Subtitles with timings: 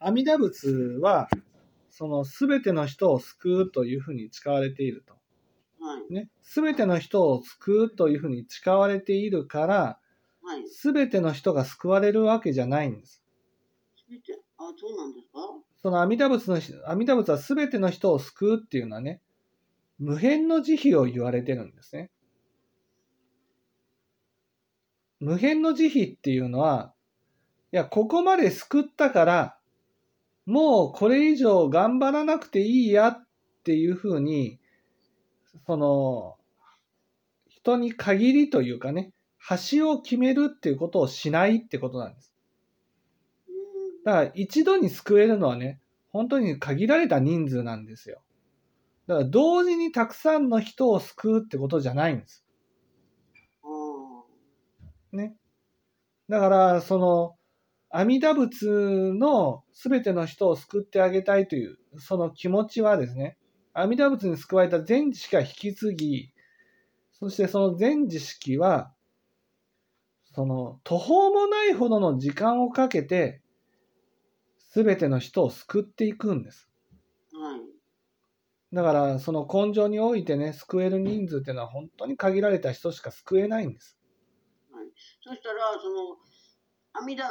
[0.00, 1.28] 阿弥陀仏は、
[1.90, 5.14] その全ての人を救うというふうに使われていると。
[5.84, 6.12] はい。
[6.12, 6.30] ね。
[6.42, 9.98] 全ての人を救うというふうに使われているから、
[10.42, 10.64] はい。
[10.82, 13.22] 全ての人が救われるわけじゃないんです。
[13.96, 15.40] すべて、あ、そうなんですか？
[15.82, 16.56] その阿弥陀仏の、
[16.88, 19.20] 阿弥陀仏は全ての人を救うっていうのはね、
[19.98, 22.10] 無辺の慈悲を言われてるんですね。
[25.20, 26.94] 無辺の慈悲っていうのは、
[27.72, 29.57] いや、ここまで救ったから、
[30.48, 33.26] もうこれ以上頑張らなくていいやっ
[33.64, 34.58] ていうふうに、
[35.66, 36.36] その、
[37.48, 39.12] 人に限りというかね、
[39.70, 42.32] 橋を決めるっていうことをしないってことなんです。
[44.06, 45.80] だから一度に救えるのはね、
[46.12, 48.22] 本当に限られた人数なんですよ。
[49.06, 52.42] だから同時にたくさんの人を救うってことじゃないんです。
[53.62, 53.66] あ
[55.12, 55.36] ね。
[56.26, 57.37] だから、その、
[57.90, 63.38] 阿弥陀仏の全ての人を救ってあげたいという、その気持ちはですね、
[63.72, 66.32] 阿弥陀仏に救われた全知識が引き継ぎ、
[67.12, 68.92] そしてその全知識は、
[70.34, 73.40] その途方もないほどの時間をかけて、
[74.70, 76.68] 全ての人を救っていくんです。
[77.34, 77.38] あ。
[77.38, 77.60] はい。
[78.72, 83.98] だから、その根性においてね、救える人数っていうのは本当に限られた人しか救えないんです。
[85.22, 86.16] そしたら、その、
[86.92, 87.28] 阿弥陀、あ